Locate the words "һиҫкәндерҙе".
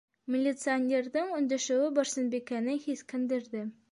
2.89-3.65